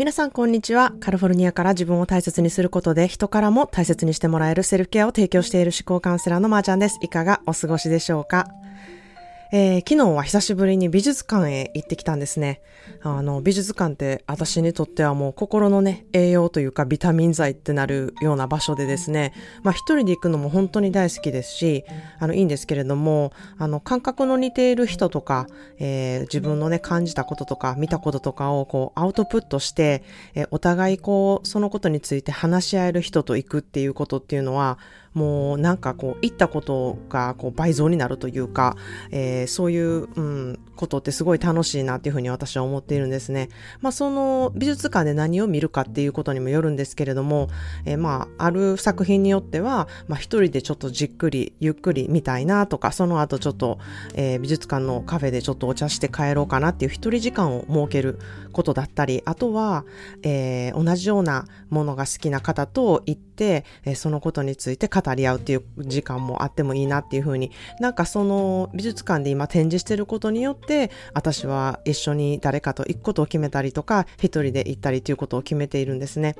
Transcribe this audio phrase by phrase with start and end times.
[0.00, 0.94] 皆さんこんにちは。
[0.98, 6.96] カリフォルニアから自分を大切にすることで人からも大切にしてもらえるセルフケアを提供している思考カウンセラーのまーちゃんです。
[7.02, 8.46] いかがお過ごしでしょうか？
[9.52, 12.62] えー、昨日は久しぶりに美術館へ行ってきたんですね。
[13.02, 19.32] あの、美術館って私にとってはもう心のね、栄養というかビタミン剤ってなるような場所でですね、
[19.64, 21.84] まあ一人で行くのも本当に大好きですし、
[22.20, 25.48] あの、いいんですけれども、あの、感覚の似ている人とか、
[25.80, 30.04] えー、自分のね、感じたこととか、見たこととかをこう、アウトプットして、
[30.36, 34.78] えー、お互いこう、そのことについて話し合える人と行くっていうことっていうのは、
[35.14, 38.76] もうなんかこう、行ったことがこう倍増になるというか、
[39.10, 43.50] えー、そういう、うん、ことってすごい楽しいなっていうふうに私は思っているんですね。
[43.82, 47.48] まあその美術館で何を見るかっていうことにもよるんですけれども、
[47.84, 53.78] えー、まあある作品によっては、まあ一人でちょっとじっくりゆっくり見たいなとか、その後ちょっと、
[54.14, 58.18] えー、美術館のカフェでちょっとお茶して帰ろうかなっていう一人時間を設ける
[58.52, 59.84] ことだったり、あとは、
[60.22, 76.36] えー、同じようなものが好きな方と行って、えー、そのことについて語り合うっていう時間もあってもいいなっていうふうに、なんかその美術館で今展示してることによって、私は一緒に誰かと行くことを決めたりとか、一人で行ったりということを決めているんですね。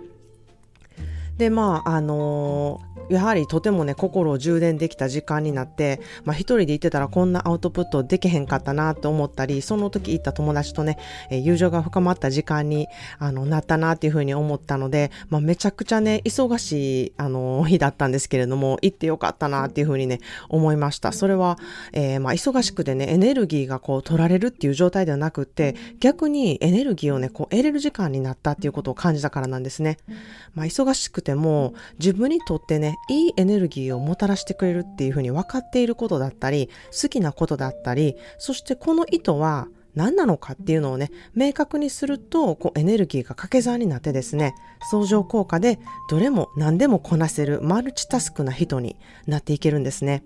[1.41, 10.97] で、まあ、あのー、やはりとてもね、心を充電できた時間になって、まあ一人で行ってたらこんなアウトプットできへんかったなと思ったり、その時行った友達とね、
[11.29, 21.11] え友情が深まった時間に、あの、なったなっていうふうに思ったので、まあめちゃくちゃね、忙しい、あの、日だったんですけれども、行ってよかったなっていうふうにね、思いました。
[21.13, 21.59] それは、
[21.93, 29.99] えー、まあ忙しくてね、エネルギーがこう取られるっていう状態ではなくって、逆にエネルギーをね、こう得れる時間になったっていうことを感じたからなんですね。
[30.55, 44.55] まあ忙しくても自分にとってね、いいエネルギーをもたらしてくれるっていうふうに分かっていることだったり、好きなことだったり、そしてこの意図は何なのかっていうのをね、明確にすると、こうエネルギーが掛け算になってですね、
[44.91, 45.79] 相乗効果で
[46.09, 48.97] どれも何でもこなせるマルチタスクな人に
[49.27, 50.23] なっていけるんですね。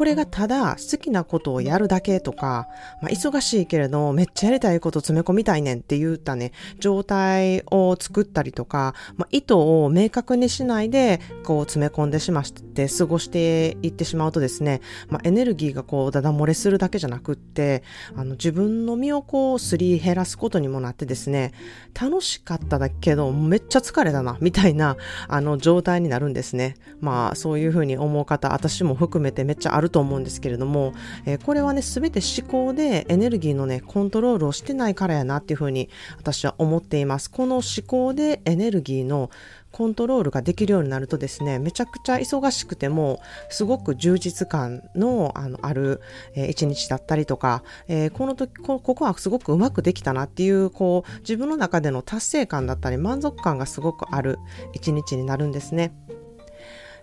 [0.00, 2.68] これがただ好きなことをやるだけとか、
[3.02, 17.82] まあ、忙しいけれどめっちゃやりたいこと詰め込みたいねんって言ったね、状態を作ったりとか、まあ、意図を明確にしないで、こう詰め込んでしまって過ごしていってしまうとですね、まあ、エネルギーがこうダダ漏れするだけじゃなくって、
[18.16, 21.52] あの自分の身をこうすり減らすことにもなってですね、
[21.92, 24.96] 楽しかっただけどめっちゃ疲れたな、みたいな、
[25.28, 26.76] あの状態になるんですね。
[27.00, 30.94] まあそういうふうに思う方、私も含めてめっちゃあると思うんですけれども、
[31.26, 37.30] えー、これはね、すべて思考でエネルギーのね、コントロールをしてないからやなっていうふうに私は思っています。
[37.30, 39.30] この思考でエネルギーの
[39.72, 46.00] コントロールができるようになるとですね、めちゃくちゃ忙しくても、すごく充実感のあのある、
[46.34, 54.38] えー、一日だったりとか、えー、この時こ、ここはすごくうまくできたなっていう、こう、自分の中での達成感だったり満足感がすごくある
[54.72, 55.92] 一日になるんですね。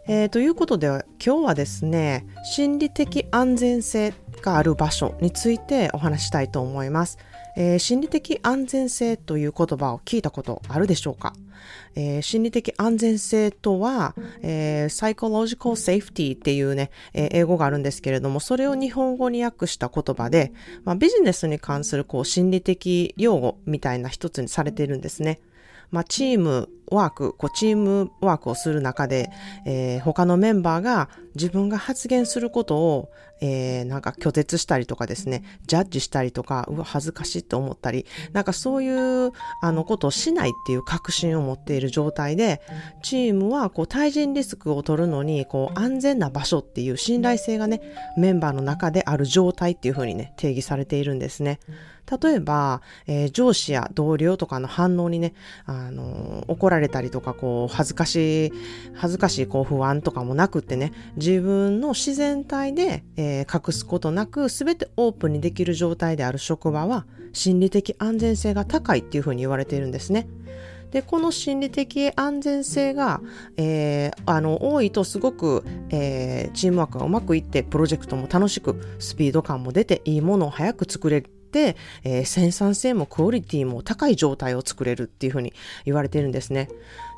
[0.10, 7.18] えー、ということで今日はですね心理的安全性がある場所についてお話したいと思います、
[7.58, 11.34] えー、心理的安全性という言葉を聞いたことあるでしょうか、
[11.96, 20.54] えー、心理的安全性とは、えー、psychological safety っていうね、え、英語があるんですけれども、それを日本語に訳した言葉で、
[20.86, 25.40] まあ、ビジネスに関するこう心理的用語みたいな一つにされているんですね。
[25.92, 29.30] まあ、チームワーク、こうチームワークをする中で、
[29.66, 33.10] えー、他のメンバーが自分が発言することを、
[33.42, 38.90] えー、なんか拒絶したりとかですね、ジャッジしたりとか、うわ、恥ずかしいと思ったり、なんかそうい
[39.28, 39.32] う、
[39.62, 42.62] あの、ことをしないっていう確信を持っている状態で、
[43.04, 47.82] チームは、こう、対人リスクを取るのに、こう、安全な場所っていう信頼性がね、
[48.18, 51.60] メンバーの中である状態っていうふうにね、定義されているんですね。
[52.10, 55.34] 例えば、えー、上司や同僚とかの反応にね、
[55.66, 58.54] あのー、怒られたりとか、こう、恥ずかしい、
[58.94, 70.28] 恥ずかしい、こう、不安とかもなくってね、自分の自然体で、えー、隠すことなく、すべてオープンにできる状態である職場は、心理的安全性が高いっていうふうに言われているんですね。
[70.92, 73.22] で、この心理的安全性が、
[73.58, 81.30] えー、あの、多いとすごく、えー、チームワークがうまくいって、プロジェクトも楽しく、スピード感も出て、いいものを早く作れる、
[82.04, 85.54] えー、生産性もクオリティも高い状態を作れるっていうふうに
[85.86, 86.70] 言われているんですね。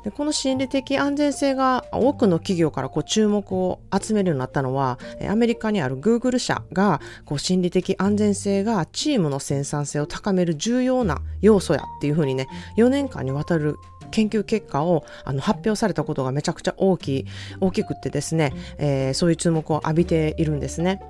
[0.04, 4.98] でこの心理的安全性が多くの企業からこう注目を集めるようになったのは、
[5.28, 12.48] アメリカにある Google 社がこう心理的安全性がチームの生産性を高める重要な要素やっていうふうにね、
[12.78, 13.76] 4年間にわたる
[14.10, 17.26] 研究結果をあの発表されたことがめちゃくちゃ大きい、
[17.60, 21.00] 大きくってですね、えー、そういう注目を浴びているんですね。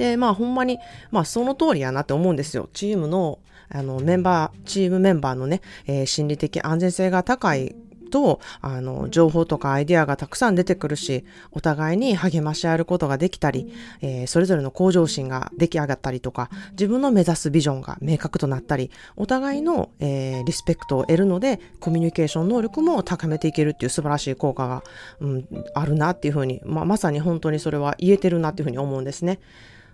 [0.00, 0.78] で、まあほんまに、
[1.10, 2.70] まあその通りやなって思うんですよ。
[2.72, 3.38] チームの、
[3.68, 7.76] あの、メンバー、チームメンバーのね、えー、心理的安全性が高い
[8.10, 24.82] と、あの、情報とかアイデアがたくさん出てくるし、お互いに励まし合えることができたり、えー、それぞれの向上心が出来上がったりとか、自分の目指すビジョンが明確となったり、お互いの、えー、リスペクトを得るので、コミュニケーション能力も高めていけるっていう素晴らしい効果が、
[25.20, 25.44] うん、
[25.74, 29.40] あるなっていうふうに、まあ、まさに本当にそれは言えてるなっていうふうに思うんですね。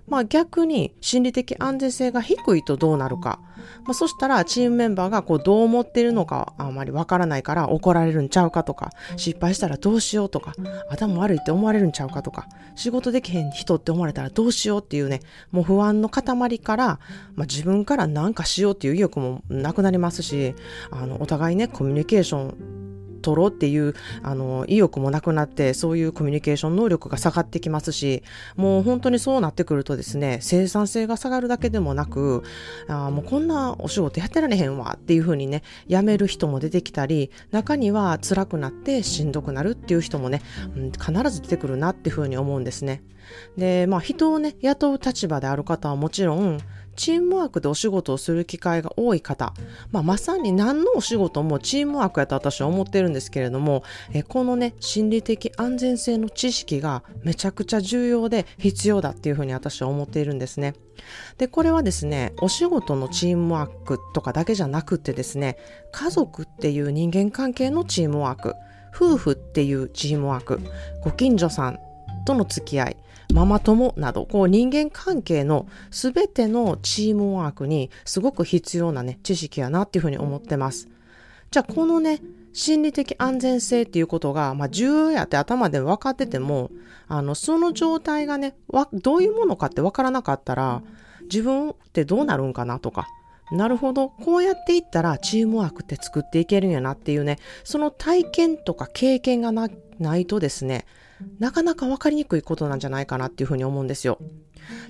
[0.08, 3.40] まあ逆に心理的安全性が低いとどうなるか。
[3.84, 10.54] まあそしたらチームメンバーがこうどう思ってるのかあまりわからないから怒られるんちゃうかとか、失敗したらどうしようとか、
[10.90, 15.20] 頭悪いって思われるんちゃうかとか、仕事できへん人って思われたらどうしようっていうね、
[15.50, 16.86] もう不安の塊から、
[17.34, 20.54] まあ自分から何かしようっていう意欲もなくなりますし、
[20.90, 22.85] あの、お互いね、コミュニケーション
[23.26, 28.22] 取ろうっていう、あの、意欲もなくなって、そういうコミュニケーション能力が下がってきますし、
[28.54, 32.44] もう本当にそうなってくるとですね、生産性が下がるだけでもなく、
[32.86, 40.42] あもうこんなお仕事やってられへんわっていうふうにね、辞める人も出てきたり、中には辛くなってしんどくなるっていう人もね、
[40.76, 43.02] うん、必ず出てくるなっていうふうに思うんですね。
[43.56, 46.60] で、まあ人をね、雇う立場である方はもちろん、
[46.96, 49.52] チームワークでお仕事をする機会が多い方、
[49.92, 60.74] まあ、まさに何のお仕事もチームワークやと私は思ってるんですけれども、えこのね、心理的安全性の知識がめちゃくちゃ重要で必要だっていうふうに私は思っているんですね。
[61.38, 65.56] で、これはですね、お仕事のチームワークとかだけじゃなくてですね、
[65.92, 68.54] 家族っていう人間関係のチームワーク、
[68.94, 70.60] 夫婦っていうチームワーク、
[71.02, 71.78] ご近所さん
[72.24, 72.96] との付き合い、
[73.32, 80.88] ママ友など、こう人間関係のすべてのチームワークにすごく必要なね、知識やなっていうふうに思ってます。
[81.50, 82.20] じゃあこのね、
[82.52, 86.70] 心理的安全性っていうことが、まあ、重要やって頭で分かってても、
[87.06, 88.56] あの、その状態がね、
[88.94, 90.82] どういうものかって分からなかったら、
[91.24, 93.08] 自分ってどうなるんかなとか、
[93.52, 94.08] なるほど。
[94.08, 99.68] こうやっていったらチームワークって作っていけるんやなっていうね、その体験とか経験がな
[100.16, 100.84] いとですね、
[101.38, 104.18] なかなか分かりにくいことなんじゃないかなっていうふうに思うんですよ。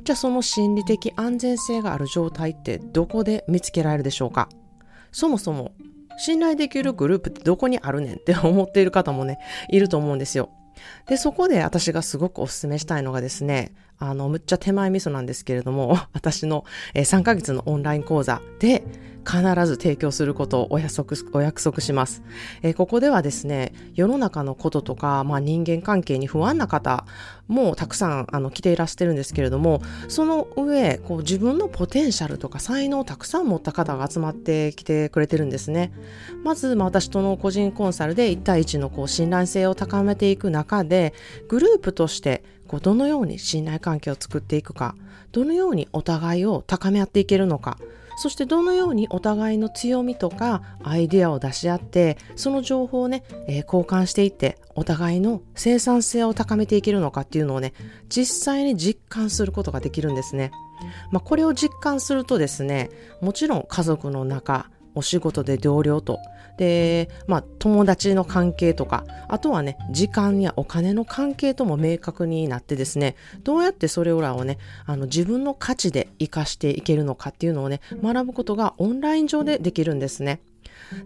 [0.04, 4.48] じゃあその心理的安全性がある状態ってどこで見つけられるでしょうか？
[5.12, 5.72] そもそも
[6.18, 9.38] 信頼できるグループってどこにあるねんって 思っている方もね、
[9.68, 10.50] いると思うんですよ。
[11.06, 16.64] で、そこで私がすごくお勧めしたいのがですね、あの、むっちゃ手前味噌なんですけれども、 私の
[16.94, 18.84] 3ヶ月のオンライン講座で、
[19.26, 22.22] 必ず提供することをお約束お約束します、
[22.62, 27.04] えー、ここではですね、世の中のこととか、まあ、人間関係に不安な方
[27.48, 35.92] もたくさんあの来ていらしてるんですけれども、その上、こう自分のポテンシャルとか才能をたくさん持った方が集まってきてくれてるんですね。
[36.44, 41.14] まず、まあ、私との個人コンサルで1対1のこう信頼性を高めていく中で、
[41.48, 44.94] グループとしてこうどのように信頼関係を作っていくか、
[45.32, 47.78] どのようにお互いを高め合っていけるのか、
[48.16, 57.74] そしてどのようにお互いの強みとかアイデアを出し合ってその情報をね、えー、交換していってお互いの生産性を高めていけるのかっていうのをね
[58.08, 60.50] 実際に実感することができるんですね。
[61.10, 62.90] まあ、これを実感するとですね
[63.22, 66.18] もちろん家族の中お仕事で同僚と
[66.56, 73.14] で、まあ、友達の関係とか、あとはね、時間やお金の関係とも明確になってですね、
[73.44, 80.40] どうやってそれらをね、あの、自分の価値で活かしていけるのかっていうのをね、学ぶことがオンライン上でできるんですね。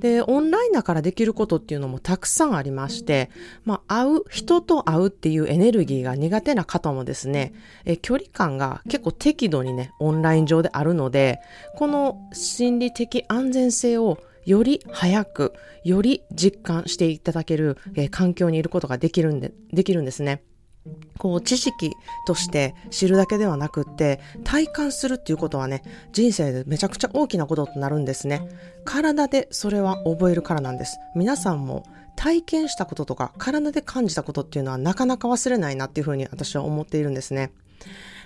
[0.00, 3.30] で、オンラインだからできることっていうのもたくさんありまして、
[3.64, 7.52] まあ、会う、人と会うっていうエネルギーが苦手な方もですね、
[7.84, 11.40] え距離感が結構適度にね、オンライン上であるので、
[11.76, 15.52] この心理的安全性をより早く、
[15.84, 20.42] より実感していただける、え、環境にいることができるんで、できるんですね。
[21.18, 21.92] こう知識
[22.26, 25.82] として知るだけではなくって体感するっていうことはね
[26.12, 28.48] 人生でめちゃくちゃ大きなこととなるんですね
[28.84, 31.84] 体でそれは覚えるからなんです皆さんも
[32.16, 37.52] 体験したこととか体で感じたことっていうのはなかなか忘れないなっていうふうに私は思っているんですね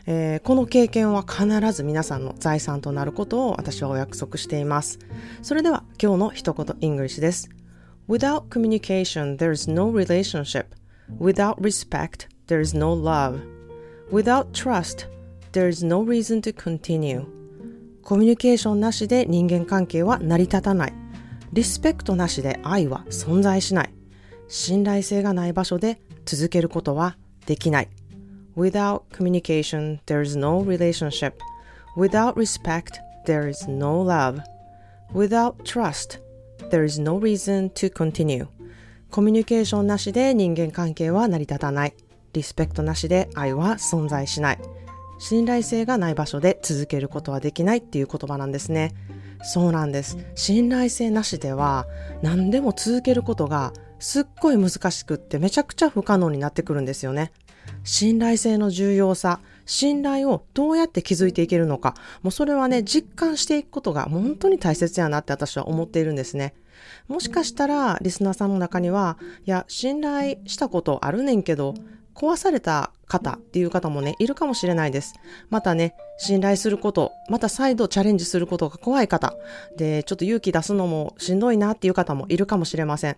[0.06, 4.98] えー、この経験は必ず皆さんの財産となることを私はお約束しています。
[5.40, 7.48] それでは今日の一言 English です。
[8.06, 10.66] Without communication, there is no relationship.
[11.18, 13.40] Without respect, there is no love.
[14.10, 15.06] Without trust,
[15.52, 17.26] there is no reason to continue.
[18.02, 20.92] コミュニケーションなしで人間関係は成り立たない。
[21.52, 23.94] リスペクトなしで愛は存在しない。
[24.48, 27.88] 信頼性がない場所で続けることはできない。
[28.56, 31.34] Without communication, there is no relationship.
[31.96, 34.42] Without respect, there is no love.
[35.12, 36.20] Without trust,
[36.70, 38.46] there is no reason to continue.
[39.10, 41.94] コミュニケーションなしで人間関係は成り立たない。
[42.34, 44.58] リスペクトなしで愛は存在しない。
[45.18, 48.92] 信頼性がない場所で続けることはできないっていう言葉なんですね。
[49.42, 50.18] そうなんです。
[50.34, 51.86] 信頼性なしでは
[52.22, 57.32] 何でも続けることがすっごい難しくってめちゃくちゃ不可能になってくるんですよね。
[57.84, 66.54] 信頼性の重要さ、信頼をどうやって築いていけるのか、もうそれはね、実感していくことが本当に大切やなって私は思っているんですね。
[67.08, 71.74] もしかしたら、リスナーさんの中には、いや、信頼したことあるねんけど、
[72.14, 75.14] 壊された方っていう方もね、いるかもしれないです。
[75.50, 79.34] またね、信頼すること、また再度チャレンジすることが怖い方、
[79.76, 83.16] で、ちょっと勇気出すのもしんどいなっていう方もいるかもしれません。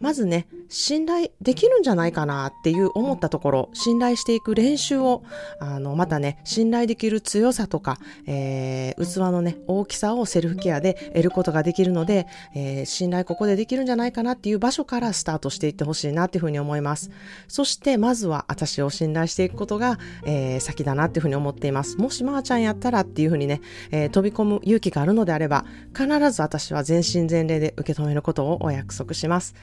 [0.00, 5.22] まずね、信頼できるんじゃないかなっていう思ったところ、信頼していく練習を、
[5.60, 17.10] あの、またね、信頼できる強さとか、えー、器のね、大きさをセルフケアで得ることができるので、えー、信頼ここでできるんじゃないかなっていう場所からスタートしていってほしいなっていうふうに思います。
[17.48, 21.98] そして、まずは私を信頼していくことが、えー、先だなっていうふうに思っています。
[21.98, 23.60] もしまーちゃんやったらっていうふうにね、
[23.90, 25.64] えー、飛び込む勇気があるのであれば、
[25.94, 29.54] 必ず私は全身全霊で受け止めることをお約束します。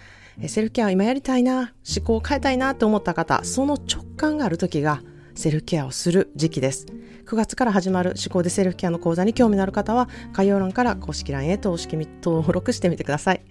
[0.48, 5.02] セルフケアを今やりたいな、思考を変えたいなと思った方、その直感がある時が
[5.36, 6.86] セルフケアをする時期です。
[7.26, 11.78] 9月から始まる思考でセルフケアの講座に興味のある方は、概要欄から公式 LINE へと
[12.24, 13.42] 登録してみてください、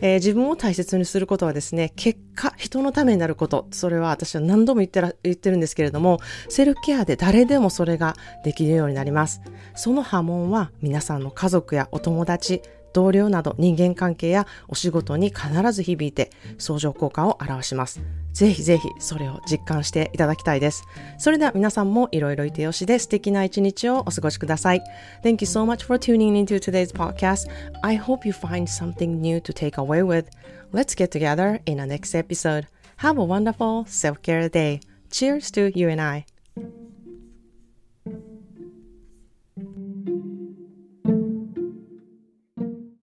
[0.00, 6.18] えー、自分を大切にすることはですね、結果、人のためになること、それは私は何度も言ってら言ってるんですけれども、
[6.48, 9.40] セルフケアで誰でもそれができるようになります。
[9.74, 18.00] その波紋は皆さんの家族やお友達、同僚など人間関係やお仕事に必ず響いて相乗効果を表します。
[18.38, 20.84] ぜひぜひそれを実感していただきたいです。
[21.18, 24.82] それでは皆さんもいろいろいてよしで素敵な一日をお過ごしください。
[25.24, 27.50] Thank you so much for tuning into today's podcast.
[27.82, 30.26] I hope you find something new to take away with.
[30.72, 32.68] Let's get together in the next episode.
[32.98, 34.82] Have a wonderful self-care day.
[35.10, 36.37] Cheers to you and I.